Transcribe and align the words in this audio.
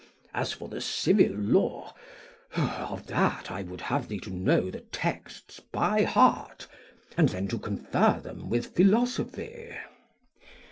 As 0.33 0.51
for 0.53 0.67
the 0.67 0.81
civil 0.81 1.29
law, 1.35 1.93
of 2.57 3.05
that 3.05 3.51
I 3.51 3.61
would 3.61 3.81
have 3.81 4.07
thee 4.07 4.19
to 4.21 4.31
know 4.31 4.71
the 4.71 4.79
texts 4.79 5.59
by 5.59 6.01
heart, 6.05 6.65
and 7.15 7.29
then 7.29 7.47
to 7.49 7.59
confer 7.59 8.19
them 8.19 8.49
with 8.49 8.75
philosophy. 8.75 9.75